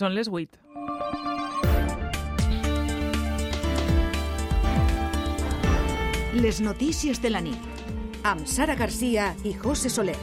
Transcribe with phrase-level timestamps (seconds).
[0.00, 0.56] Són les 8.
[6.40, 10.16] Les notícies de la nit amb Sara Garcia i José Soler.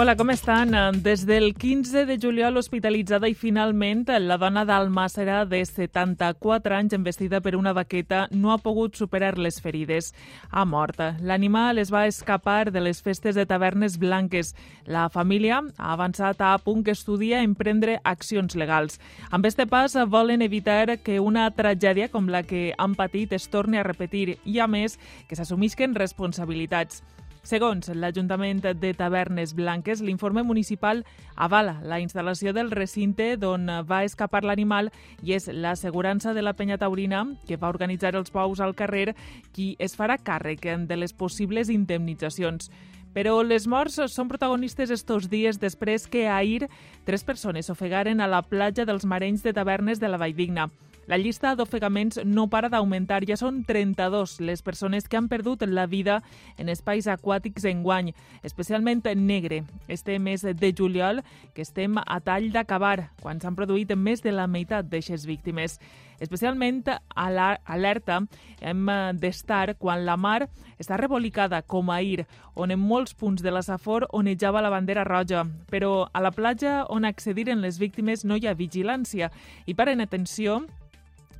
[0.00, 0.72] Hola, com estan?
[1.04, 7.42] Des del 15 de juliol hospitalitzada i finalment la dona d'Almàcera de 74 anys embestida
[7.44, 10.14] per una baqueta no ha pogut superar les ferides.
[10.48, 11.04] Ha mort.
[11.20, 14.54] L'animal es va escapar de les festes de tavernes blanques.
[14.86, 18.96] La família ha avançat a punt que estudia emprendre accions legals.
[19.28, 23.76] Amb este pas volen evitar que una tragèdia com la que han patit es torni
[23.76, 24.96] a repetir i, a més,
[25.28, 27.04] que s'assumisquen responsabilitats.
[27.50, 31.00] Segons l'Ajuntament de Tavernes Blanques, l'informe municipal
[31.34, 34.92] avala la instal·lació del recinte d'on va escapar l'animal
[35.26, 39.16] i és l'assegurança de la penya taurina que va organitzar els pous al carrer
[39.56, 42.70] qui es farà càrrec de les possibles indemnitzacions.
[43.18, 46.68] Però les morts són protagonistes estos dies després que ahir
[47.02, 50.68] tres persones s'ofegaren a la platja dels Marenys de Tavernes de la Valldigna.
[51.10, 53.24] La llista d'ofegaments no para d'augmentar.
[53.26, 56.20] Ja són 32 les persones que han perdut la vida
[56.54, 58.12] en espais aquàtics en guany,
[58.46, 59.64] especialment en negre.
[59.88, 64.46] Este mes de juliol, que estem a tall d'acabar, quan s'han produït més de la
[64.46, 65.80] meitat d'aixes víctimes.
[66.22, 66.84] Especialment
[67.16, 68.20] alerta
[68.60, 68.86] hem
[69.18, 70.46] d'estar quan la mar
[70.78, 75.42] està revolicada com ahir, on en molts punts de la Safor onejava la bandera roja.
[75.72, 79.32] Però a la platja on accediren les víctimes no hi ha vigilància
[79.66, 80.60] i paren atenció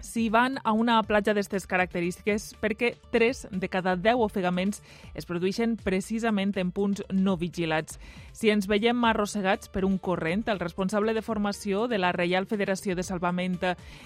[0.00, 4.82] si van a una platja d'aquestes característiques perquè 3 de cada 10 ofegaments
[5.14, 7.98] es produeixen precisament en punts no vigilats.
[8.32, 12.96] Si ens veiem arrossegats per un corrent, el responsable de formació de la Reial Federació
[12.96, 13.58] de Salvament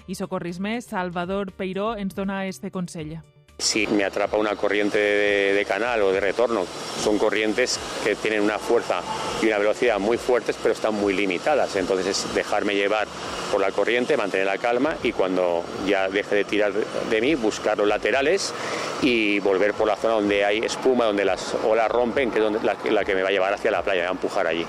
[0.07, 3.17] i Socorrisme, Salvador Peiró, ens dona este consell.
[3.57, 6.65] Si me atrapa una corriente de, canal o de retorno,
[7.01, 9.01] son corrientes que tienen una fuerza
[9.41, 11.73] y una velocidad muy fuertes, pero están muy limitadas.
[11.77, 13.07] Entonces es dejarme llevar
[13.51, 17.77] por la corriente, mantener la calma y cuando ya deje de tirar de mí, buscar
[17.77, 18.53] los laterales
[19.01, 22.59] y volver por la zona donde hay espuma, donde las olas rompen, que es donde,
[22.61, 24.65] la, la que me va a llevar hacia la playa, me va a empujar allí.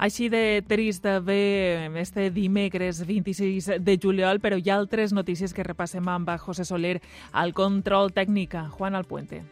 [0.00, 5.66] Així de trist ve este dimecres 26 de juliol, però hi ha altres notícies que
[5.66, 7.02] repassem amb José Soler
[7.32, 9.42] al control tècnic, Juan Alpuente.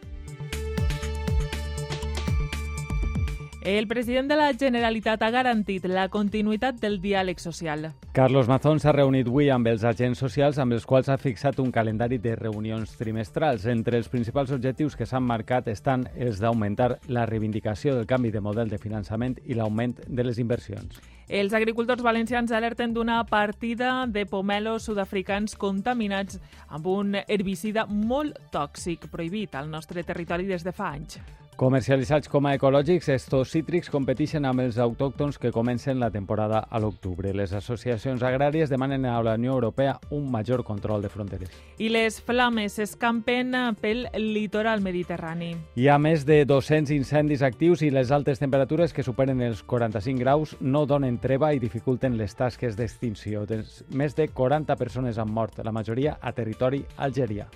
[3.61, 7.89] El president de la Generalitat ha garantit la continuïtat del diàleg social.
[8.15, 11.67] Carlos Mazón s'ha reunit avui amb els agents socials amb els quals ha fixat un
[11.69, 13.65] calendari de reunions trimestrals.
[13.67, 18.39] Entre els principals objectius que s'han marcat estan els d'augmentar la reivindicació del canvi de
[18.39, 20.95] model de finançament i l'augment de les inversions.
[21.27, 29.11] Els agricultors valencians alerten d'una partida de pomelos sud-africans contaminats amb un herbicida molt tòxic
[29.11, 31.19] prohibit al nostre territori des de fa anys.
[31.59, 36.79] Comercialitzats com a ecològics, estos cítrics competeixen amb els autòctons que comencen la temporada a
[36.79, 37.33] l'octubre.
[37.35, 41.51] Les associacions agràries demanen a la Unió Europea un major control de fronteres.
[41.75, 43.51] I les flames s'escampen
[43.83, 45.51] pel litoral mediterrani.
[45.75, 50.23] Hi ha més de 200 incendis actius i les altes temperatures que superen els 45
[50.23, 53.43] graus no donen treva i dificulten les tasques d'extinció.
[53.91, 57.51] Més de 40 persones han mort, la majoria a territori algerià.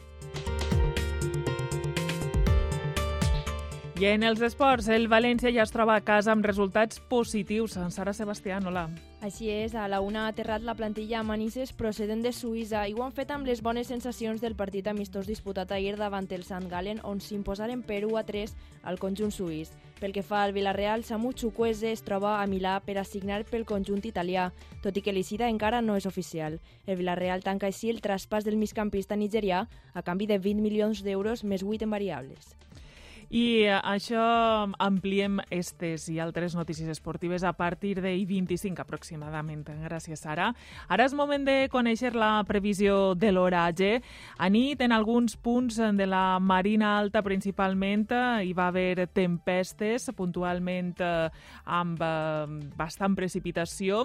[4.04, 7.78] I en els esports, el València ja es troba a casa amb resultats positius.
[7.80, 8.90] En Sara Sebastián, hola.
[9.24, 12.98] Així és, a la una ha aterrat la plantilla a Manises procedent de Suïssa i
[12.98, 16.68] ho han fet amb les bones sensacions del partit amistós disputat ahir davant el Sant
[16.68, 18.52] Galen on s'imposaren per 1 a 3
[18.92, 19.72] al conjunt suís.
[20.02, 24.04] Pel que fa al Villarreal, Samu Chukwueze es troba a Milà per assignar pel conjunt
[24.04, 24.50] italià,
[24.84, 26.60] tot i que l'Icida encara no és oficial.
[26.86, 29.64] El Villarreal tanca així el traspàs del migcampista nigerià
[29.94, 32.52] a canvi de 20 milions d'euros més 8 en variables.
[33.34, 34.22] I això
[34.78, 39.64] ampliem estes i altres notícies esportives a partir de 25 aproximadament.
[39.88, 40.52] Gràcies, Sara.
[40.86, 44.04] Ara és moment de conèixer la previsió de l'oratge.
[44.38, 48.06] A nit, en alguns punts de la Marina Alta, principalment,
[48.46, 52.06] hi va haver tempestes, puntualment amb
[52.78, 54.04] bastant precipitació.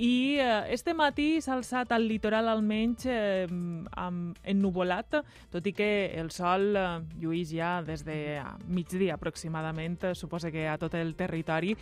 [0.00, 0.40] I
[0.72, 5.20] este matí s'ha alçat al litoral almenys amb ennuvolat,
[5.52, 6.72] tot i que el sol
[7.20, 11.76] lluís ja des de migdia aproximadament, suposa que a tot el territori,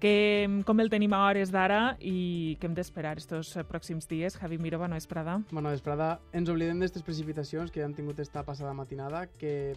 [0.00, 4.36] que com el tenim a hores d'ara i que hem d'esperar estos pròxims dies.
[4.40, 5.40] Javi Miro, bona vesprada.
[5.50, 6.16] Bona vesprada.
[6.32, 9.74] Ens oblidem d'aquestes precipitacions que han tingut esta passada matinada, que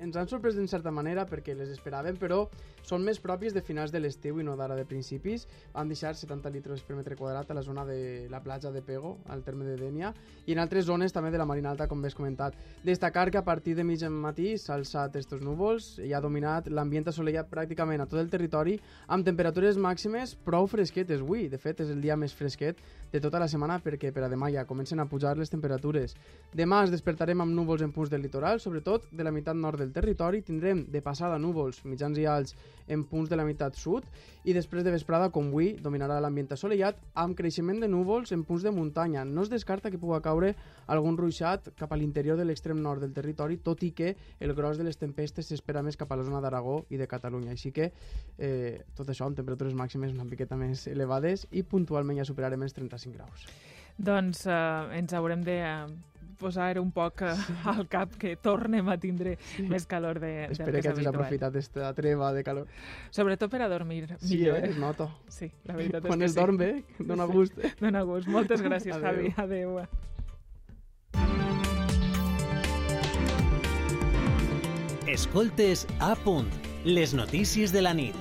[0.00, 2.44] ens han sorprès d'en certa manera perquè les esperàvem, però
[2.84, 5.46] són més pròpies de finals de l'estiu i no d'ara de principis.
[5.72, 9.18] Van deixar 70 litres per metre quadrat a la zona de la platja de Pego,
[9.28, 10.12] al terme de Dènia,
[10.46, 12.58] i en altres zones també de la Marina Alta, com has comentat.
[12.84, 17.08] Destacar que a partir de mig matí s'ha alçat estos núvols i ha dominat l'ambient
[17.08, 18.76] assolellat pràcticament a tot el territori
[19.08, 21.48] amb temperatures màximes prou fresquetes avui.
[21.48, 22.80] De fet, és el dia més fresquet
[23.12, 26.16] de tota la setmana perquè per a demà ja comencen a pujar les temperatures.
[26.52, 29.92] Demà es despertarem amb núvols en punts del litoral, sobretot de la meitat nord del
[29.94, 30.42] territori.
[30.42, 32.56] Tindrem de passada núvols mitjans i alts
[32.88, 34.04] en punts de la meitat sud
[34.44, 38.64] i després de vesprada, com avui, dominarà l'ambient assolellat amb creixement de núvols en punts
[38.64, 39.24] de muntanya.
[39.24, 40.54] No es descarta que pugui caure
[40.92, 44.78] algun ruixat cap a l'interior de l'extrem nord del territori, tot i que el gros
[44.78, 47.54] de les tempestes s'espera més cap a la zona d'Aragó i de Catalunya.
[47.56, 47.90] Així que
[48.38, 52.76] eh, tot això amb temperatures màximes una miqueta més elevades i puntualment ja superarem els
[52.76, 53.48] 35 graus.
[53.96, 55.74] Doncs eh, ens haurem de eh,
[56.44, 57.32] posar un poc eh,
[57.72, 59.64] al cap que tornem a tindre sí.
[59.70, 61.14] més calor de, Espero del que, que hagis habitual.
[61.24, 62.68] aprofitat aquesta treva de calor.
[63.10, 64.04] Sobretot per a dormir.
[64.20, 64.70] Sí, millor, eh?
[64.74, 65.08] Es noto.
[65.32, 67.56] Sí, la veritat Quan és es que dorm bé, dona gust.
[67.56, 67.72] sí.
[67.80, 68.28] Dóna gust.
[68.28, 69.32] Moltes gràcies, Adéu.
[69.34, 69.34] Javi.
[69.48, 69.78] Adéu.
[75.06, 76.48] Escoltes a punt.
[76.84, 78.16] Les notícies de la nit.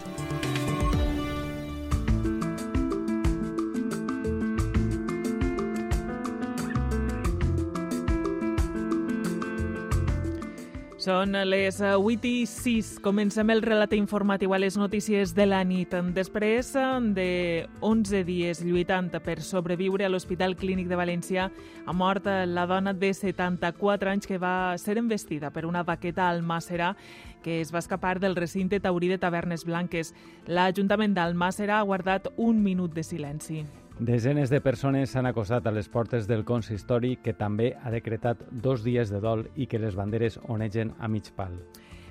[11.03, 12.93] Són les eh, 8 i 6.
[13.03, 15.91] Comencem el relat informatiu a les notícies de la nit.
[16.15, 16.85] Després eh,
[17.17, 17.27] de
[17.83, 21.49] 11 dies lluitant per sobreviure a l'Hospital Clínic de València,
[21.83, 26.29] ha mort eh, la dona de 74 anys que va ser investida per una vaqueta
[26.29, 26.93] almàcera
[27.43, 30.15] que es va escapar del recinte taurí de Tavernes Blanques.
[30.47, 33.65] L'Ajuntament d'Almàcera ha guardat un minut de silenci.
[33.99, 38.81] Desenes de persones s'han acostat a les portes del consistori que també ha decretat dos
[38.81, 41.53] dies de dol i que les banderes onegen a mig pal.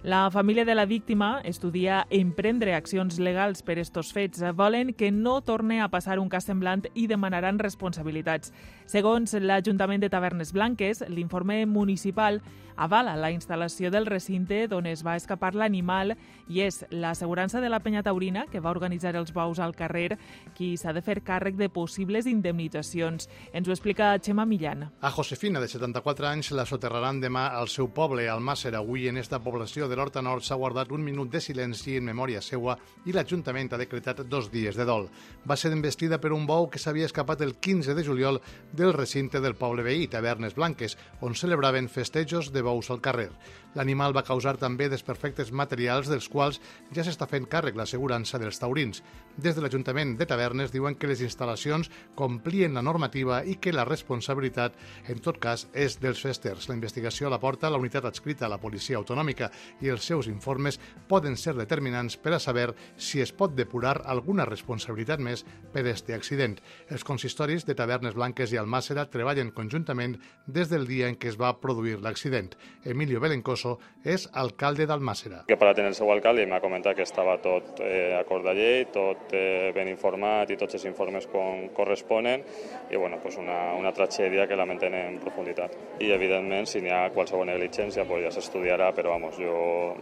[0.02, 4.42] La família de la víctima estudia emprendre accions legals per estos fets.
[4.54, 8.50] Volen que no torne a passar un cas semblant i demanaran responsabilitats.
[8.92, 12.42] Segons l'Ajuntament de Tavernes Blanques, l'informe municipal
[12.76, 16.14] avala la instal·lació del recinte d'on es va escapar l'animal
[16.48, 20.18] i és l'assegurança de la penya taurina, que va organitzar els bous al carrer,
[20.56, 23.28] qui s'ha de fer càrrec de possibles indemnitzacions.
[23.52, 24.88] Ens ho explica Xema Millán.
[25.00, 28.74] A Josefina, de 74 anys, la soterraran demà al seu poble, al Màcer.
[28.76, 32.42] Avui, en esta població de l'Horta Nord, s'ha guardat un minut de silenci en memòria
[32.42, 35.08] seua i l'Ajuntament ha decretat dos dies de dol.
[35.48, 38.40] Va ser investida per un bou que s'havia escapat el 15 de juliol
[38.82, 43.30] del recinte del poble veí, Tavernes Blanques, on celebraven festejos de bous al carrer.
[43.74, 46.58] L'animal va causar també desperfectes materials dels quals
[46.92, 49.00] ja s'està fent càrrec l'assegurança dels taurins.
[49.36, 53.86] Des de l'Ajuntament de Tavernes diuen que les instal·lacions complien la normativa i que la
[53.88, 54.76] responsabilitat,
[55.08, 56.68] en tot cas, és dels festers.
[56.68, 59.48] La investigació la porta la unitat adscrita a la Policia Autonòmica
[59.80, 60.78] i els seus informes
[61.08, 66.12] poden ser determinants per a saber si es pot depurar alguna responsabilitat més per este
[66.14, 66.58] accident.
[66.92, 71.40] Els consistoris de Tavernes Blanques i Almàcera treballen conjuntament des del dia en què es
[71.40, 72.52] va produir l'accident.
[72.84, 73.20] Emilio
[73.62, 75.44] Belencoso és alcalde d'Almàcera.
[75.46, 78.54] que parat en el seu alcalde i m'ha comentat que estava tot eh, acord de
[78.54, 82.42] llei, tot eh, ben informat i tots els informes com corresponen
[82.90, 85.76] i bueno, pues una, una tragèdia que lamentem en profunditat.
[86.00, 89.94] I evidentment si n'hi ha qualsevol negligència pues ja s'estudiarà, però vamos, jo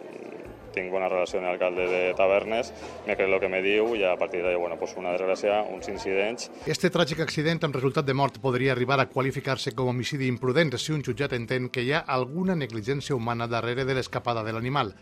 [0.74, 2.72] tinc bona relació amb l'alcalde de Tavernes,
[3.06, 5.88] me crec el que me diu i a partir d'ahí, bueno, pues una desgràcia, uns
[5.88, 10.76] incidents Este tràgic accident amb resultat de mort podria arribar a qualificar-se com homicidi imprudent
[10.78, 14.94] si un jutjat entén que hi ha alguna negligència humana darrere de l'escapada de l'animal.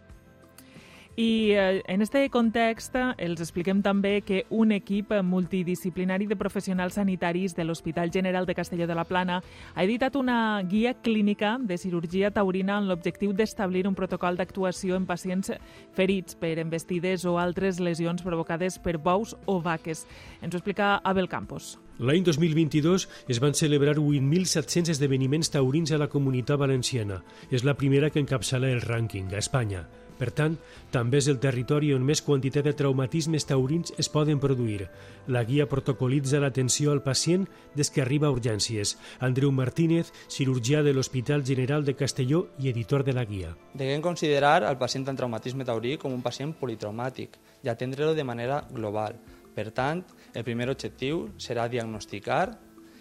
[1.19, 7.57] I eh, en este context els expliquem també que un equip multidisciplinari de professionals sanitaris
[7.57, 9.41] de l'Hospital General de Castelló de la Plana
[9.75, 15.11] ha editat una guia clínica de cirurgia taurina amb l'objectiu d'establir un protocol d'actuació en
[15.11, 15.51] pacients
[15.91, 20.07] ferits per embestides o altres lesions provocades per bous o vaques.
[20.39, 21.81] Ens ho explica Abel Campos.
[21.99, 27.25] L'any 2022 es van celebrar 8.700 esdeveniments taurins a la comunitat valenciana.
[27.51, 29.89] És la primera que encapçala el rànquing a Espanya.
[30.19, 30.57] Per tant,
[30.91, 34.89] també és el territori on més quantitat de traumatismes taurins es poden produir.
[35.29, 37.47] La guia protocolitza l'atenció al pacient
[37.79, 38.97] des que arriba a urgències.
[39.21, 43.55] Andreu Martínez, cirurgià de l'Hospital General de Castelló i editor de la guia.
[43.75, 48.65] Deguem considerar el pacient amb traumatisme taurí com un pacient politraumàtic i atendre-lo de manera
[48.75, 49.15] global.
[49.55, 52.59] Per tant, el primer objectiu serà diagnosticar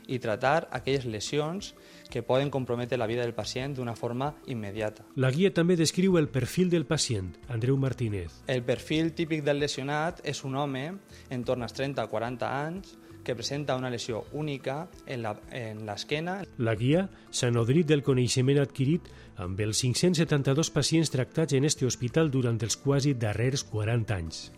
[0.07, 1.73] i tratar aquelles lesions
[2.09, 5.05] que poden comprometre la vida del pacient d'una forma immediata.
[5.15, 8.31] La guia també descriu el perfil del pacient, Andreu Martínez.
[8.47, 10.93] El perfil típic del lesionat és un home
[11.29, 15.85] en torn als 30 a 40 anys que presenta una lesió única en la- en
[15.85, 16.45] l'esquena.
[16.57, 22.31] La guia s'ha nodrit del coneixement adquirit amb els 572 pacients tractats en este hospital
[22.31, 24.51] durant els quasi darrers 40 anys.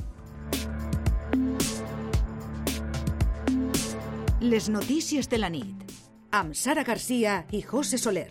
[4.39, 5.88] Les notícies de la nit.
[6.31, 8.29] Amb Sara Garcia i José Soler.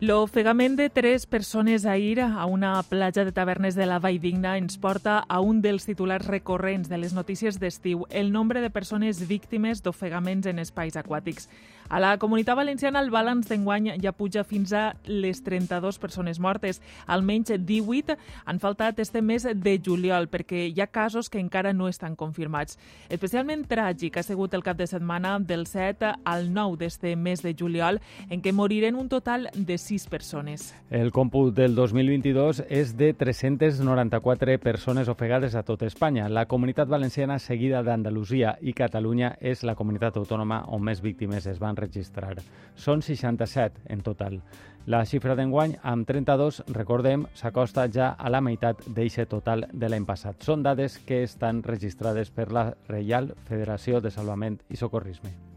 [0.00, 5.20] L'ofegament de tres persones ahir a una platja de tavernes de la Valldigna ens porta
[5.20, 10.50] a un dels titulars recurrents de les notícies d'estiu, el nombre de persones víctimes d'ofegaments
[10.50, 11.46] en espais aquàtics.
[11.88, 16.82] A la comunitat valenciana el balanç d'enguany ja puja fins a les 32 persones mortes.
[17.08, 21.88] Almenys 18 han faltat este mes de juliol perquè hi ha casos que encara no
[21.88, 22.76] estan confirmats.
[23.08, 27.54] Especialment tràgic ha sigut el cap de setmana del 7 al 9 d'este mes de
[27.56, 30.74] juliol en què moriren un total de 6 persones.
[30.90, 36.28] El còmput del 2022 és de 394 persones ofegades a tot Espanya.
[36.28, 41.56] La comunitat valenciana, seguida d'Andalusia i Catalunya, és la comunitat autònoma on més víctimes es
[41.56, 42.34] van registrar.
[42.76, 44.40] Són 67 en total.
[44.88, 50.06] La xifra d'enguany, amb 32, recordem, s'acosta ja a la meitat d'eixe total de l'any
[50.08, 50.40] passat.
[50.44, 55.47] Són dades que estan registrades per la Reial Federació de Salvament i Socorrisme.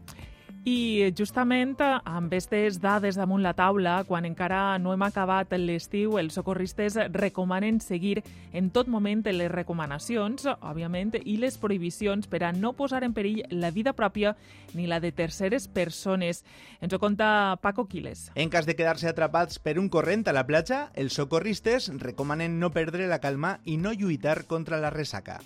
[0.62, 6.36] I justament amb aquestes dades damunt la taula, quan encara no hem acabat l'estiu, els
[6.38, 8.20] socorristes recomanen seguir
[8.54, 13.42] en tot moment les recomanacions, òbviament, i les prohibicions per a no posar en perill
[13.50, 14.36] la vida pròpia
[14.74, 16.44] ni la de terceres persones.
[16.80, 18.30] Ens ho conta Paco Quiles.
[18.36, 22.70] En cas de quedar-se atrapats per un corrent a la platja, els socorristes recomanen no
[22.70, 25.40] perdre la calma i no lluitar contra la ressaca.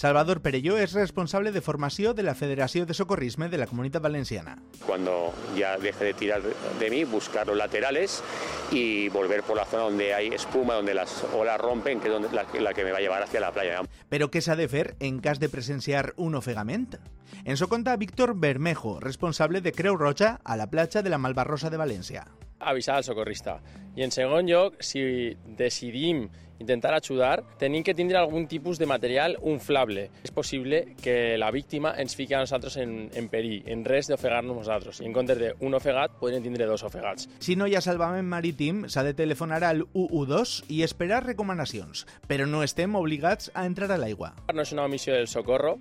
[0.00, 4.56] Salvador Perelló es responsable de formació de la Federació de Socorrisme de la Comunitat Valenciana.
[4.86, 8.22] Cuando ya deje de tirar de mí, buscar los laterales
[8.72, 12.32] y volver por la zona donde hay espuma, donde las olas rompen, que es donde,
[12.32, 13.82] la, la que me va a llevar hacia la playa.
[14.08, 16.96] Però què s'ha de fer en cas de presenciar un ofegament?
[17.44, 21.68] Ens ho conta Víctor Bermejo, responsable de Creu Roja a la platja de la Malvarrosa
[21.68, 22.24] de València.
[22.60, 23.58] Avisar al socorrista.
[23.96, 25.02] I en segon lloc, si
[25.58, 26.28] decidim
[26.60, 30.10] intentar ajudar, tenim que tindre algun tipus de material unflable.
[30.22, 34.60] És possible que la víctima ens fiqui a nosaltres en, en perill, en res d'ofegar-nos
[34.60, 35.00] nosaltres.
[35.00, 37.26] I en comptes d'un ofegat, podríem tindre dos ofegats.
[37.40, 42.46] Si no hi ha salvament marítim, s'ha de telefonar al 112 i esperar recomanacions, però
[42.46, 44.34] no estem obligats a entrar a l'aigua.
[44.52, 45.78] No és una missió del socorro,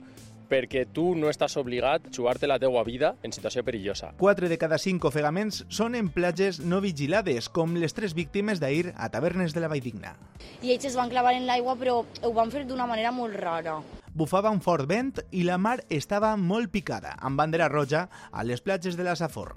[0.50, 4.12] perquè tu no estàs obligat a jugar-te la teua vida en situació perillosa.
[4.18, 8.94] 4 de cada 5 ofegaments són en platges no vigilades, com les tres víctimes d'ahir
[8.98, 10.16] a Tavernes de la Valldigna.
[10.62, 13.80] i ells es van clavar en l'aigua però ho van fer d'una manera molt rara.
[14.14, 18.62] Bufava un fort vent i la mar estava molt picada, amb bandera roja a les
[18.62, 19.56] platges de la Safor.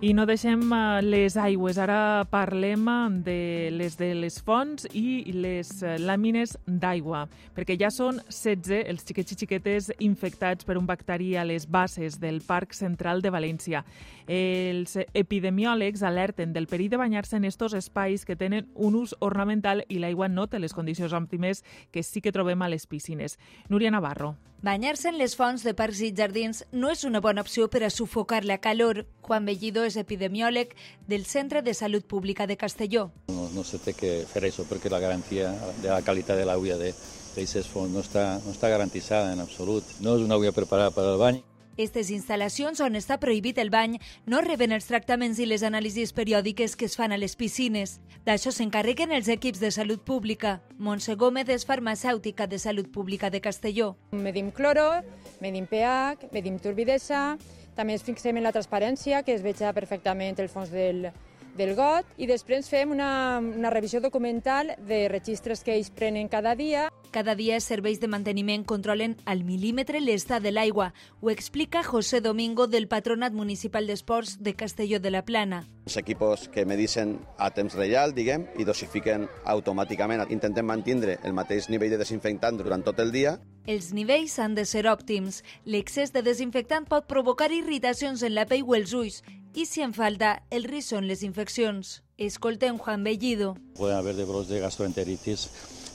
[0.00, 3.38] I no deixem eh, les aigües, ara parlem eh, de
[3.74, 7.24] les de les fonts i les eh, làmines d'aigua,
[7.56, 12.20] perquè ja són 16 els xiquets i xiquetes infectats per un bacteri a les bases
[12.22, 13.82] del Parc Central de València.
[14.30, 19.82] Els epidemiòlegs alerten del perill de banyar-se en estos espais que tenen un ús ornamental
[19.88, 23.34] i l'aigua no té les condicions òptimes que sí que trobem a les piscines.
[23.66, 24.36] Núria Navarro.
[24.60, 27.90] Banyar-se en les fonts de parcs i jardins no és una bona opció per a
[27.94, 29.04] sufocar la calor.
[29.22, 30.74] Juan Bellido és epidemiòleg
[31.08, 33.10] del Centre de Salut Pública de Castelló.
[33.32, 35.50] No, no se té que fer això perquè la garantia
[35.82, 36.92] de la qualitat de l'aigua de
[37.38, 39.84] d'aquestes fonts no està, no està garantitzada en absolut.
[40.02, 41.42] No és una aigua preparada per al bany.
[41.78, 46.74] Aquestes instal·lacions on està prohibit el bany no reben els tractaments i les anàlisis periòdiques
[46.74, 48.00] que es fan a les piscines.
[48.26, 50.56] D'això s'encarreguen els equips de salut pública.
[50.76, 53.94] Montse Gómez és farmacèutica de Salut Pública de Castelló.
[54.10, 55.04] Medim cloro,
[55.40, 57.38] medim pH, medim turbidesa,
[57.78, 61.12] també ens fixem en la transparència, que es veja perfectament el fons del,
[61.58, 66.54] del got, i després fem una, una revisió documental de registres que ells prenen cada
[66.58, 66.88] dia.
[67.14, 70.90] Cada dia els serveis de manteniment controlen al mil·límetre l'estat de l'aigua.
[71.22, 75.62] Ho explica José Domingo del Patronat Municipal d'Esports de Castelló de la Plana.
[75.88, 80.26] Els equipos que medicen a temps real, diguem, i dosifiquen automàticament.
[80.28, 83.38] Intentem mantenir el mateix nivell de desinfectant durant tot el dia.
[83.68, 85.42] Els nivells han de ser òptims.
[85.68, 89.18] L'excés de desinfectant pot provocar irritacions en la pell o els ulls
[89.52, 91.98] i, si en falta, el risc són les infeccions.
[92.16, 93.58] Escoltem Juan Bellido.
[93.76, 95.44] Poden haver de brots de gastroenteritis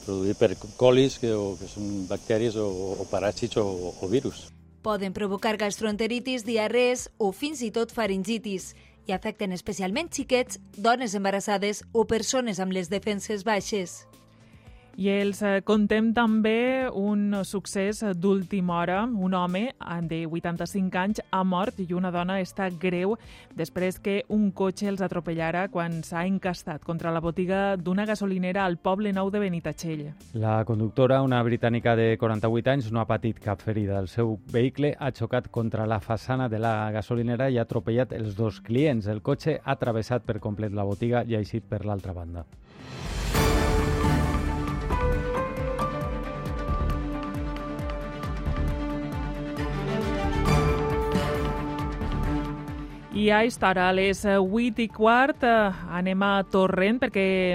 [0.05, 2.69] produït per colis, que, o, que són bacteris o,
[3.01, 3.65] o paràsits o,
[3.97, 4.51] o virus.
[4.85, 8.75] Poden provocar gastroenteritis, diarrees o fins i tot faringitis
[9.09, 14.03] i afecten especialment xiquets, dones embarassades o persones amb les defenses baixes.
[14.93, 18.99] I els eh, contem també un succés d'última hora.
[19.09, 19.63] Un home
[20.05, 23.15] de 85 anys ha mort i una dona està greu
[23.57, 28.77] després que un cotxe els atropellara quan s'ha encastat contra la botiga d'una gasolinera al
[28.77, 30.05] poble nou de Benitatxell.
[30.37, 33.97] La conductora, una britànica de 48 anys, no ha patit cap ferida.
[33.97, 38.37] El seu vehicle ha xocat contra la façana de la gasolinera i ha atropellat els
[38.37, 39.09] dos clients.
[39.09, 42.45] El cotxe ha travessat per complet la botiga i ha eixit per l'altra banda.
[53.15, 57.53] I a esta hora, a les 8 i quart, eh, anem a Torrent perquè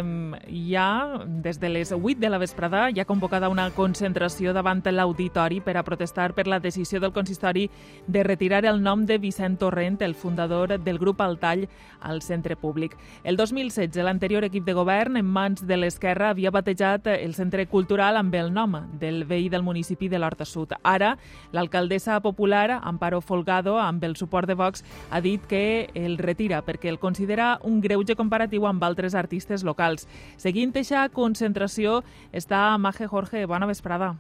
[0.71, 4.85] ja, mm, des de les 8 de la vesprada, hi ha convocada una concentració davant
[4.87, 7.69] l'auditori per a protestar per la decisió del consistori
[8.07, 11.69] de retirar el nom de Vicent Torrent, el fundador del grup Altall,
[12.01, 12.97] al centre públic.
[13.25, 18.17] El 2016, l'anterior equip de govern, en mans de l'Esquerra, havia batejat el centre cultural
[18.17, 20.77] amb el nom del veí del municipi de l'Horta Sud.
[20.85, 21.17] Ara,
[21.51, 26.93] l'alcaldessa popular, Amparo Folgado, amb el suport de Vox, ha dit que el retira perquè
[26.93, 30.07] el considera un greuge comparatiu amb altres artistes locals.
[30.37, 32.03] Seguint aquesta concentració
[32.33, 33.47] està Maje Jorge.
[33.47, 34.15] Bona vesprada.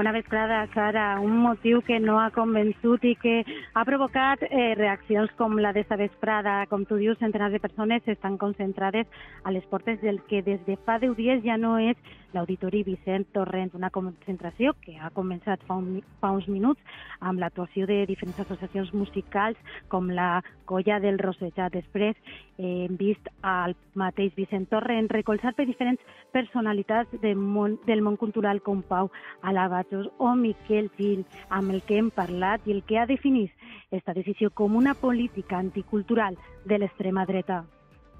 [0.00, 1.20] Bona vesprada, Sara.
[1.20, 3.42] Un motiu que no ha convençut i que
[3.74, 6.62] ha provocat eh, reaccions com la d'esta vesprada.
[6.70, 9.10] Com tu dius, centenars de persones estan concentrades
[9.44, 11.98] a les portes del que des de fa 10 dies ja no és
[12.34, 16.80] l'Auditori Vicent Torrent, una concentració que ha començat fa, un, fa uns minuts
[17.20, 19.58] amb l'actuació de diferents associacions musicals
[19.88, 21.72] com la Colla del Rosejat.
[21.74, 22.16] Després
[22.60, 28.62] hem vist al mateix Vicent Torrent recolzat per diferents personalitats del món, del món cultural
[28.62, 29.10] com Pau
[29.42, 33.50] Alabatos o Miquel Gil, amb el que hem parlat i el que ha definit
[33.90, 37.64] aquesta decisió com una política anticultural de l'extrema dreta.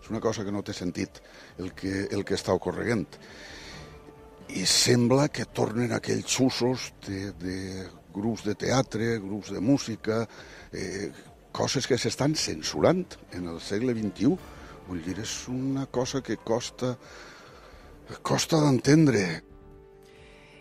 [0.00, 1.20] És una cosa que no té sentit
[1.58, 3.06] el que, el que està ocorrent
[4.56, 7.56] i sembla que tornen aquells usos de, de
[8.14, 10.24] grups de teatre, grups de música,
[10.72, 11.10] eh,
[11.52, 13.04] coses que s'estan censurant
[13.36, 14.32] en el segle XXI.
[14.88, 16.96] Vull dir, és una cosa que costa,
[18.26, 19.24] costa d'entendre.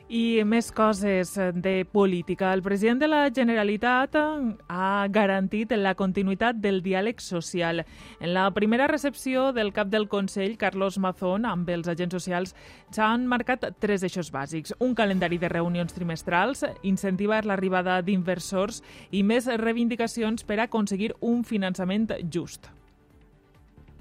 [0.10, 2.50] I més coses de política.
[2.56, 7.84] El president de la Generalitat ha garantit la continuïtat del diàleg social.
[8.18, 12.56] En la primera recepció del cap del Consell, Carlos Mazón, amb els agents socials,
[12.90, 14.74] s'han marcat tres eixos bàsics.
[14.82, 22.10] Un calendari de reunions trimestrals, incentivar l'arribada d'inversors i més reivindicacions per aconseguir un finançament
[22.34, 22.79] just.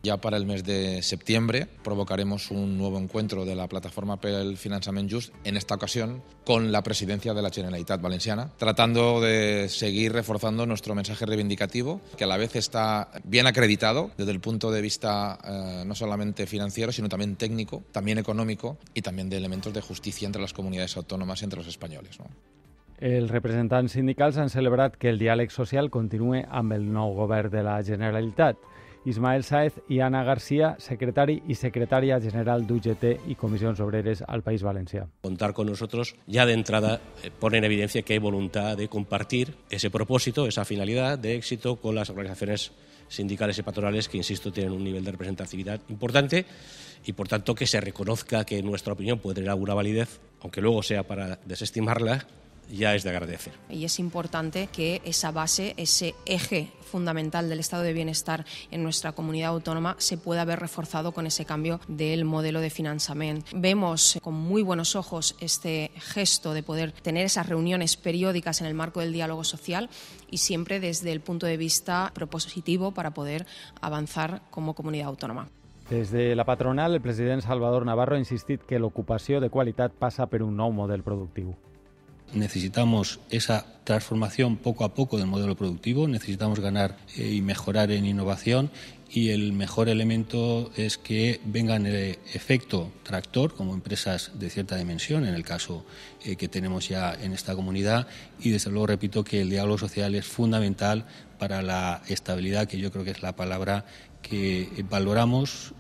[0.09, 4.57] Ya para el mes de septiembre provocaremos un nuevo encuentro de la Plataforma per el
[4.57, 10.15] Financiament Just, en esta ocasión con la presidencia de la Generalitat Valenciana, tratando de seguir
[10.15, 14.81] reforzando nuestro mensaje reivindicativo, que a la vez está bien acreditado desde el punto de
[14.81, 19.83] vista eh, no solamente financiero, sino también técnico, también económico y también de elementos de
[19.83, 22.19] justicia entre las comunidades autónomas y entre los españoles.
[22.19, 22.29] ¿no?
[22.99, 27.61] Els representants sindicals han celebrat que el diàleg social continue amb el nou govern de
[27.63, 28.57] la Generalitat.
[29.05, 34.63] Ismael Saez i Ana García, secretari y secretaria general d'UGT y Comisiones Obreres al País
[34.63, 35.09] Valencià.
[35.23, 39.55] Contar con nosotros ya de entrada eh, pone en evidencia que hay voluntad de compartir
[39.71, 42.73] ese propósito, esa finalidad de éxito con las organizaciones
[43.09, 46.45] sindicales y patronales que, insisto, tienen un nivel de representatividad importante
[47.05, 50.83] y, por tanto, que se reconozca que nuestra opinión puede tener alguna validez, aunque luego
[50.83, 52.27] sea para desestimarla,
[52.71, 53.53] ya es de agradecer.
[53.69, 59.13] Y es importante que esa base, ese eje fundamental del estado de bienestar en nuestra
[59.13, 63.51] comunidad autónoma se pueda ver reforzado con ese cambio del modelo de financiamiento.
[63.55, 68.75] Vemos con muy buenos ojos este gesto de poder tener esas reuniones periódicas en el
[68.75, 69.91] marco del diálogo social
[70.31, 73.47] y siempre desde el punto de vista propositivo para poder
[73.81, 75.49] avanzar como comunidad autónoma.
[75.91, 80.43] Desde la patronal, el president Salvador Navarro ha insistit que l'ocupació de qualitat passa per
[80.45, 81.55] un nou model productiu.
[82.33, 88.05] Necesitamos esa transformación poco a poco del modelo productivo, necesitamos ganar eh, y mejorar en
[88.05, 88.71] innovación
[89.11, 95.27] y el mejor elemento es que vengan el efecto tractor como empresas de cierta dimensión,
[95.27, 95.87] en el caso
[96.23, 98.07] eh, que tenemos ya en esta comunidad,
[98.39, 101.07] y desde luego repito que el diálogo social es fundamental
[101.39, 103.87] para la estabilidad, que yo creo que es la palabra
[104.21, 105.73] que valoramos.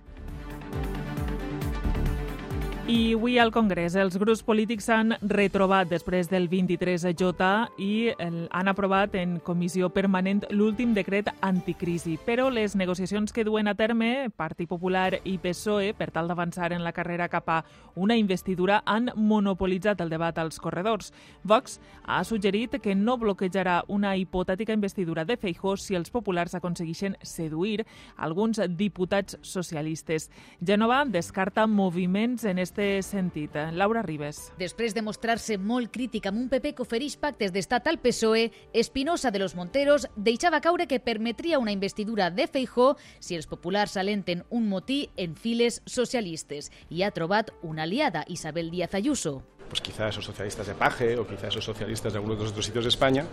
[2.88, 7.48] I avui al Congrés els grups polítics s'han retrobat després del 23J
[7.85, 12.14] i han aprovat en comissió permanent l'últim decret anticrisi.
[12.24, 16.81] Però les negociacions que duen a terme Partit Popular i PSOE per tal d'avançar en
[16.81, 17.59] la carrera cap a
[17.94, 21.12] una investidura han monopolitzat el debat als corredors.
[21.44, 27.20] Vox ha suggerit que no bloquejarà una hipotètica investidura de Feijó si els populars aconsegueixen
[27.20, 27.85] seduir
[28.16, 30.31] alguns diputats socialistes.
[30.64, 33.50] Genova descarta moviments en este este sentit.
[33.72, 34.52] Laura Ribes.
[34.58, 39.32] Després de mostrar-se molt crític amb un PP que ofereix pactes d'estat al PSOE, Espinosa
[39.34, 44.44] de los Monteros deixava caure que permetria una investidura de Feijó si els populars alenten
[44.50, 50.08] un motí en files socialistes i ha trobat una aliada, Isabel Díaz Ayuso pues quizá
[50.08, 52.88] esos socialistas de Paje o quizá esos socialistas de algunos de los otros sitios de
[52.88, 53.26] España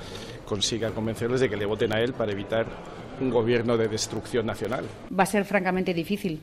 [0.45, 2.67] consigan convencerles de que le voten a él para evitar
[3.21, 4.83] un gobierno de destrucción nacional.
[5.17, 6.41] Va a ser francamente difícil,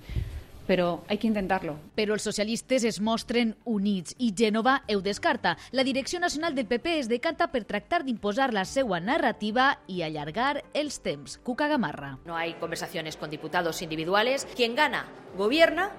[0.66, 1.76] però hay que intentarlo.
[1.94, 5.56] Però els socialistes es mostren units i Gènova ho descarta.
[5.72, 10.62] La direcció nacional del PP es decanta per tractar d'imposar la seva narrativa i allargar
[10.74, 11.38] els temps.
[11.42, 12.18] Cuca Gamarra.
[12.24, 14.46] No hay conversaciones con diputados individuales.
[14.56, 15.90] Quien gana, gobierna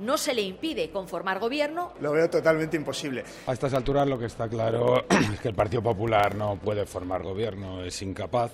[0.00, 1.92] no se le impide conformar gobierno.
[2.00, 3.24] Lo veo totalmente imposible.
[3.46, 7.22] A estas alturas lo que está claro es que el Partido Popular no puede formar
[7.22, 8.52] gobierno, es incapaz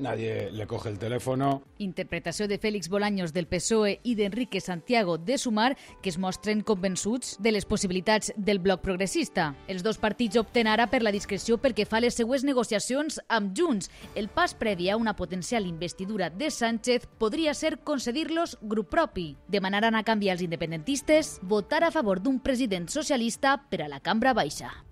[0.00, 1.62] nadie le coge el teléfono.
[1.78, 7.36] Interpretació de Félix Bolaños del PSOE i d'Enrique Santiago de Sumar, que es mostren convençuts
[7.40, 9.54] de les possibilitats del bloc progressista.
[9.68, 13.90] Els dos partits opten ara per la discreció perquè fa les seues negociacions amb Junts.
[14.14, 19.36] El pas previ a una potencial investidura de Sánchez podria ser concedir-los grup propi.
[19.48, 24.34] Demanaran a canvi als independentistes votar a favor d'un president socialista per a la cambra
[24.34, 24.89] baixa.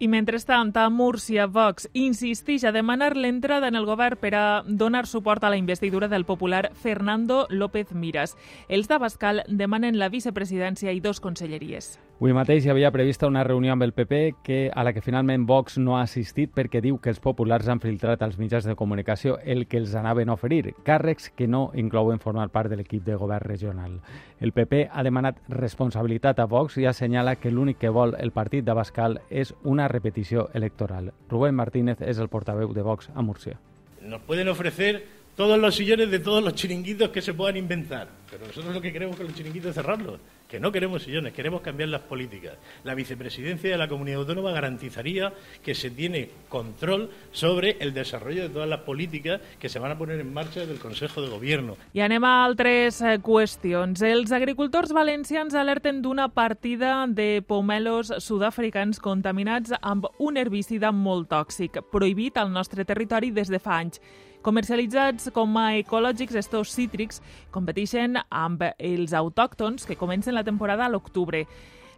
[0.00, 5.08] I mentrestant, a Múrcia, Vox insisteix a demanar l'entrada en el govern per a donar
[5.10, 8.36] suport a la investidura del popular Fernando López Miras.
[8.68, 11.96] Els d'Abascal demanen la vicepresidència i dos conselleries.
[12.18, 15.44] Avui mateix hi havia prevista una reunió amb el PP que, a la que finalment
[15.46, 19.36] Vox no ha assistit perquè diu que els populars han filtrat als mitjans de comunicació
[19.44, 23.14] el que els anaven a oferir, càrrecs que no inclouen formar part de l'equip de
[23.14, 23.92] govern regional.
[24.40, 28.66] El PP ha demanat responsabilitat a Vox i assenyala que l'únic que vol el partit
[28.66, 31.12] d'Abascal és una repetició electoral.
[31.30, 33.60] Rubén Martínez és el portaveu de Vox a Múrcia.
[34.02, 35.04] Nos pueden ofrecer
[35.36, 38.92] todos los sillones de todos los chiringuitos que se puedan inventar, pero nosotros lo que
[38.92, 42.54] queremos con los chiringuitos es cerrarlos que no queremos sillones, queremos cambiar las políticas.
[42.82, 45.32] La vicepresidencia de la comunidad autónoma garantizaría
[45.62, 49.98] que se tiene control sobre el desarrollo de todas las políticas que se van a
[49.98, 51.76] poner en marcha del Consejo de Gobierno.
[51.92, 54.00] I anem a altres eh, qüestions.
[54.02, 61.82] Els agricultors valencians alerten d'una partida de pomelos sud-africans contaminats amb un herbicida molt tòxic,
[61.92, 64.00] prohibit al nostre territori des de fa anys.
[64.48, 67.18] Comercialitzats com a ecològics, estos cítrics
[67.52, 71.42] competeixen amb els autòctons que comencen la temporada a l'octubre.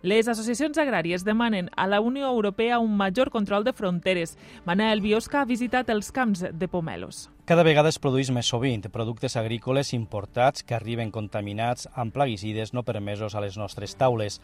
[0.02, 4.34] Les associacions agràries demanen a la Unió Europea un major control de fronteres.
[4.66, 7.28] Manel Biosca ha visitat els camps de pomelos.
[7.50, 12.84] Cada vegada es produeix més sovint productes agrícoles importats que arriben contaminats amb plaguicides no
[12.86, 14.36] permesos a les nostres taules.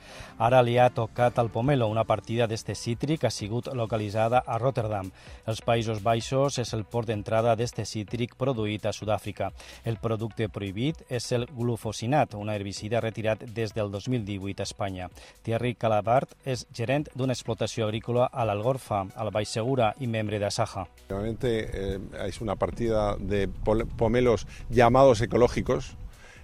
[0.42, 1.86] Ara li ha tocat al pomelo.
[1.86, 5.12] Una partida d'este cítric ha sigut localitzada a Rotterdam.
[5.46, 9.52] Els Països Baixos és el port d'entrada d'este cítric produït a Sud-àfrica.
[9.84, 15.08] El producte prohibit és el glufosinat, una herbicida retirat des del 2018 a Espanya.
[15.46, 20.88] Thierry Calabart és gerent d'una explotació agrícola a l'Algorfa, al Baix Segura i membre d'Asaja.
[21.06, 23.48] Realmente eh, es una partida de
[23.96, 25.96] pomelos llamados ecológicos,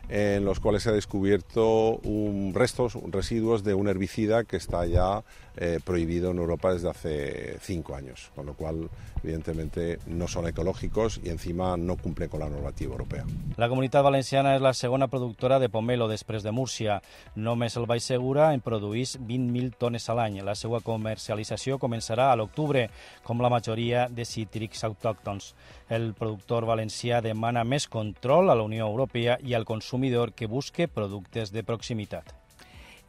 [0.08, 5.22] en los cuales se ha descubierto un, restos, residuos de un herbicida que está ya
[5.56, 8.88] eh, prohibido en Europa desde hace cinco años, con lo cual
[9.22, 13.24] evidentemente no son ecológicos y encima no cumplen con la normativa europea.
[13.56, 17.00] La comunitat valenciana és la segona productora de pomelo després de Múrcia.
[17.36, 20.40] Només el Baix Segura en produís 20.000 tones a l'any.
[20.42, 22.88] La seva comercialització començarà a l'octubre,
[23.22, 25.52] com la majoria de cítrics autòctons.
[25.92, 30.88] El productor valencià demana més control a la Unió Europea i al consumidor que busque
[30.88, 32.32] productes de proximitat.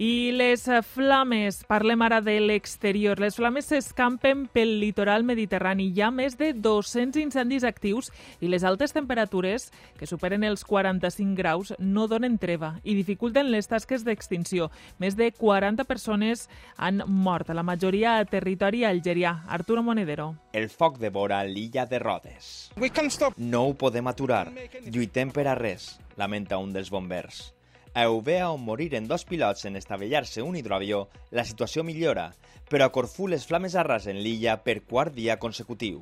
[0.01, 3.19] I les flames, parlem ara de l'exterior.
[3.21, 5.85] Les flames s'escampen pel litoral mediterrani.
[5.93, 8.09] Hi ha més de 200 incendis actius
[8.41, 9.69] i les altes temperatures,
[9.99, 14.71] que superen els 45 graus, no donen treva i dificulten les tasques d'extinció.
[14.97, 19.43] Més de 40 persones han mort, la majoria a territori algerià.
[19.47, 20.33] Arturo Monedero.
[20.51, 22.73] El foc devora l'illa de Rodes.
[23.37, 24.47] No ho podem aturar.
[24.89, 27.53] Lluitem per a res, lamenta un dels bombers.
[27.93, 32.31] A Eubea, on moriren dos pilots en estavellar-se un hidroavió, la situació millora,
[32.69, 36.01] però a Corfú les flames arrasen l'illa per quart dia consecutiu.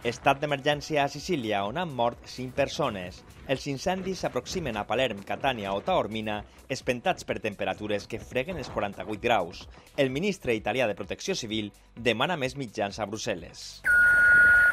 [0.00, 3.18] Estat d'emergència a Sicília, on han mort 5 persones.
[3.52, 6.38] Els incendis s'aproximen a Palerm, Catània o Taormina,
[6.72, 9.66] espentats per temperatures que freguen els 48 graus.
[10.00, 13.66] El ministre italià de Protecció Civil demana més mitjans a Brussel·les.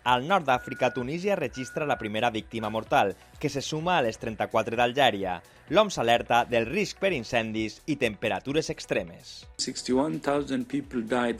[0.08, 3.10] Al nord d'Àfrica, Tunísia registra la primera víctima mortal,
[3.42, 5.34] que se suma a les 34 d'Algèria.
[5.68, 9.34] L'OMS alerta del risc per incendis i temperatures extremes.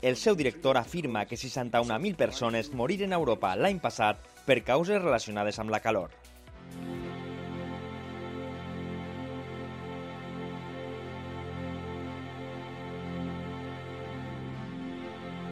[0.02, 5.58] El seu director afirma que 61.000 persones moriren a Europa l'any passat per causes relacionades
[5.64, 6.12] amb la calor.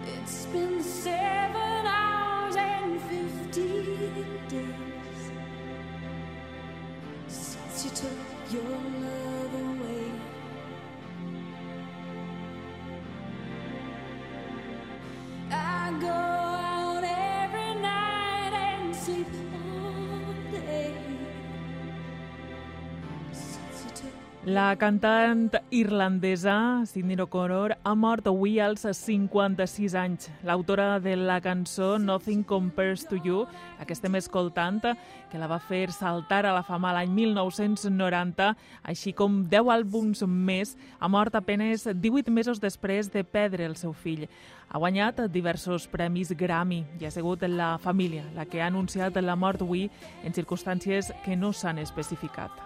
[0.05, 1.36] It's been said
[8.53, 9.46] your love.
[24.47, 30.29] La cantant irlandesa Sidney O'Connor ha mort avui als 56 anys.
[30.47, 33.41] L'autora de la cançó Nothing Compares to You,
[33.81, 34.85] la que estem escoltant,
[35.33, 38.53] que la va fer saltar a la fama l'any 1990,
[38.87, 43.91] així com 10 àlbums més, ha mort apenes 18 mesos després de perdre el seu
[43.91, 44.29] fill.
[44.71, 49.35] Ha guanyat diversos premis Grammy i ha sigut la família la que ha anunciat la
[49.35, 49.89] mort avui
[50.23, 52.66] en circumstàncies que no s'han especificat.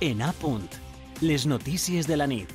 [0.00, 0.68] En A punt.
[1.20, 2.46] Les notícies de la nit.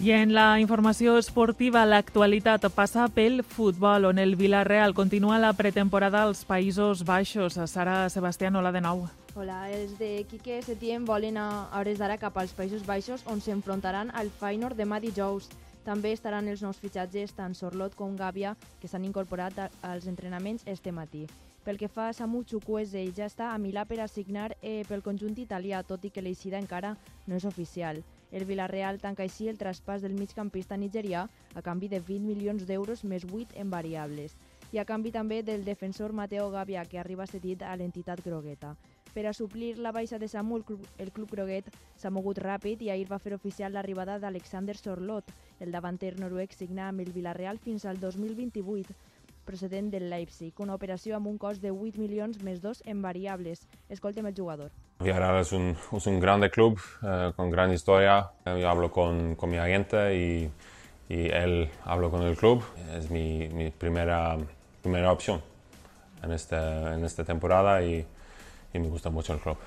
[0.00, 6.22] I en la informació esportiva, l'actualitat passa pel futbol, on el Villarreal continua la pretemporada
[6.24, 7.60] als Països Baixos.
[7.68, 9.04] Sara Sebastián, hola de nou.
[9.34, 14.08] Hola, els de Quique Setién volen a hores d'ara cap als Països Baixos, on s'enfrontaran
[14.14, 15.52] al Feyenoord demà dijous.
[15.84, 20.92] També estaran els nous fitxatges tant Sorlot com Gàbia, que s'han incorporat als entrenaments este
[20.92, 21.26] matí.
[21.64, 25.38] Pel que fa a Samu Chukwueze, ja està a Milà per assignar eh, pel conjunt
[25.40, 26.90] italià, tot i que l'eixida encara
[27.26, 28.02] no és oficial.
[28.30, 31.22] El Villarreal tanca així el traspàs del migcampista nigerià
[31.54, 34.36] a canvi de 20 milions d'euros més 8 en variables
[34.74, 38.74] i a canvi també del defensor Mateo Gavia, que arriba cedit a l'entitat grogueta.
[39.14, 42.82] Per a suplir la baixa de Samu, el club, el club groguet s'ha mogut ràpid
[42.82, 45.30] i ahir va fer oficial l'arribada d'Alexander Sorlot.
[45.60, 48.98] El davanter noruec signa amb el Villarreal fins al 2028
[49.44, 53.66] procedent del Leipzig, una operació amb un cost de 8 milions més 2 en variables.
[53.88, 54.72] Escoltem el jugador.
[55.00, 58.30] Villarreal es un, es un grande club eh, con gran historia.
[58.46, 60.50] Yo hablo con, con mi agente y,
[61.08, 62.62] y él habla con el club.
[62.96, 64.36] Es mi, mi primera,
[64.82, 65.42] primera opción
[66.22, 68.04] en, este, en esta temporada y,
[68.72, 69.58] y me gusta mucho el club.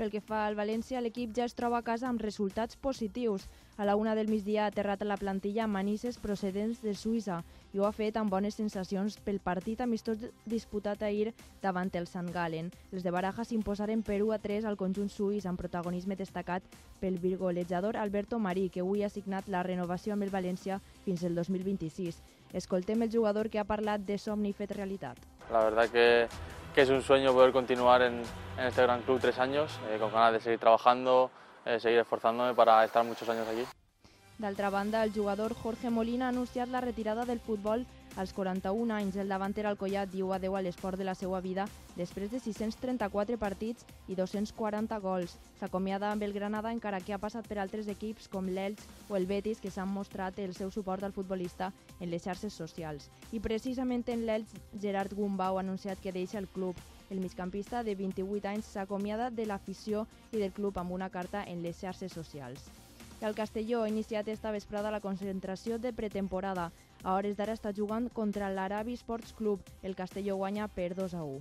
[0.00, 3.42] Pel que fa al València, l'equip ja es troba a casa amb resultats positius.
[3.76, 7.42] A la una del migdia ha aterrat a la plantilla manises procedents de Suïssa
[7.74, 12.30] i ho ha fet amb bones sensacions pel partit amistós disputat ahir davant el Sant
[12.32, 12.70] Galen.
[12.94, 16.64] Els de Baraja s'imposaren per 1 a 3 al conjunt suís amb protagonisme destacat
[17.02, 21.36] pel virgolejador Alberto Marí, que avui ha signat la renovació amb el València fins el
[21.36, 22.22] 2026.
[22.54, 25.20] Escoltem el jugador que ha parlat de somni fet realitat.
[25.52, 26.26] La verdad que,
[26.80, 28.22] es un sueño poder continuar en,
[28.58, 31.30] este gran club tres años, eh, con ganas de seguir trabajando,
[31.66, 33.64] eh, seguir esforzándome para estar muchos años aquí.
[34.38, 39.16] D'altra banda, el jugador Jorge Molina ha anunciat la retirada del futbol als 41 anys.
[39.16, 43.86] El davanter Alcoyat diu adeu a l'esport de la seva vida després de 634 partits
[44.08, 45.36] i 240 gols.
[45.60, 49.26] S'acomiada amb el Granada encara que ha passat per altres equips com l'Elx o el
[49.26, 53.10] Betis que s'han mostrat el seu suport al futbolista en les xarxes socials.
[53.32, 56.76] I precisament en l'Elx, Gerard Gumbau ha anunciat que deixa el club.
[57.10, 61.62] El migcampista de 28 anys s'acomiada de l'afició i del club amb una carta en
[61.62, 62.70] les xarxes socials.
[63.20, 66.70] El Castelló ha iniciat esta vesprada la concentració de pretemporada.
[67.02, 69.64] A hores d'ara està jugant contra l'Arabi Sports Club.
[69.82, 71.40] El Castelló guanya per 2 a 1.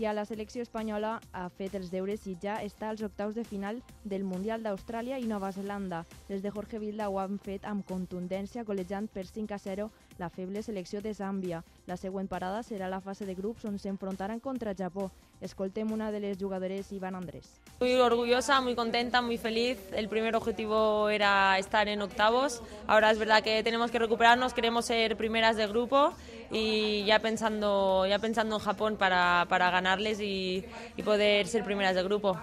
[0.00, 3.44] I a la selecció espanyola ha fet els deures i ja està als octaus de
[3.44, 6.04] final del Mundial d'Austràlia i Nova Zelanda.
[6.28, 10.30] Les de Jorge Vilda ho han fet amb contundència golejant per 5 a 0 la
[10.30, 11.64] feble selecció de Zàmbia.
[11.86, 15.10] La següent parada serà la fase de grups on s'enfrontaran contra Japó.
[15.40, 17.48] Escoltem una de les jugadores, Iván Andrés.
[17.80, 19.78] Muy orgullosa, muy contenta, muy feliz.
[19.92, 22.62] El primer objetivo era estar en octavos.
[22.86, 26.12] Ahora es verdad que tenemos que recuperarnos, queremos ser primeras de grupo
[26.50, 30.64] y ya pensando, ya pensando en Japón para, para ganarles y,
[30.96, 32.36] y poder ser primeras de grupo.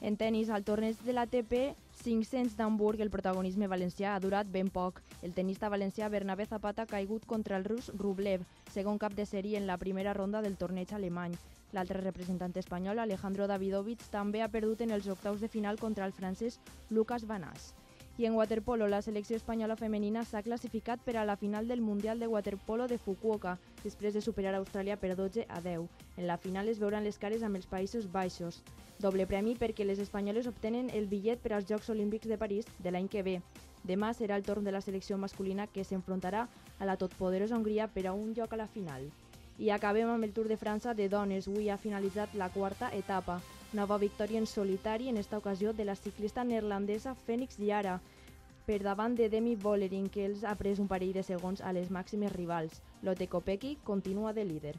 [0.00, 5.02] En tenis, al torneig de l'ATP 500 d'Hamburg, el protagonisme valencià ha durat ben poc.
[5.20, 9.58] El tenista valencià Bernabé Zapata ha caigut contra el rus Rublev, segon cap de sèrie
[9.60, 11.36] en la primera ronda del torneig alemany.
[11.72, 16.12] L'altre representant espanyol, Alejandro Davidovich, també ha perdut en els octaus de final contra el
[16.12, 16.58] francès
[16.90, 17.72] Lucas Vanàs.
[18.20, 22.18] I en waterpolo, la selecció espanyola femenina s'ha classificat per a la final del Mundial
[22.20, 23.54] de Waterpolo de Fukuoka,
[23.84, 25.86] després de superar Austràlia per 12 a 10.
[26.18, 28.60] En la final es veuran les cares amb els Països Baixos.
[28.98, 32.92] Doble premi perquè les espanyoles obtenen el bitllet per als Jocs Olímpics de París de
[32.92, 33.38] l'any que ve.
[33.88, 36.46] Demà serà el torn de la selecció masculina que s'enfrontarà
[36.78, 39.08] a la totpoderosa Hongria per a un lloc a la final.
[39.60, 41.44] I acabem amb el Tour de França de dones.
[41.46, 43.42] Avui ha finalitzat la quarta etapa.
[43.76, 47.98] Nova victòria en solitari, en esta ocasió de la ciclista neerlandesa Fènix Yara,
[48.64, 51.92] per davant de Demi Vollering, que els ha pres un parell de segons a les
[51.92, 52.80] màximes rivals.
[53.02, 54.74] Lotte Kopecky continua de líder.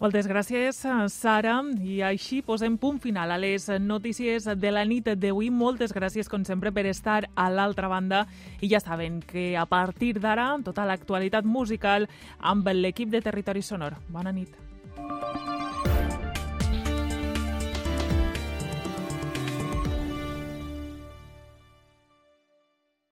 [0.00, 0.78] Moltes gràcies,
[1.12, 1.58] Sara.
[1.84, 5.50] I així posem punt final a les notícies de la nit d'avui.
[5.52, 8.22] Moltes gràcies, com sempre, per estar a l'altra banda.
[8.64, 12.08] I ja saben que a partir d'ara, tota l'actualitat musical
[12.40, 14.00] amb l'equip de Territori Sonor.
[14.08, 14.69] Bona nit.